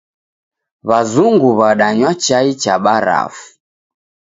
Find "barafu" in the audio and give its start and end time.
2.83-3.45